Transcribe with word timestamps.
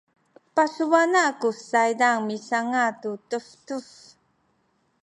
pasubana’ 0.55 1.21
ku 1.39 1.49
saydan 1.69 2.17
misanga’ 2.27 2.85
tu 3.01 3.11
tubtub 3.29 3.85